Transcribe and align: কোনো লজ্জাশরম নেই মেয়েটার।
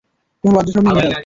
কোনো 0.43 0.51
লজ্জাশরম 0.55 0.83
নেই 0.85 0.93
মেয়েটার। 0.95 1.19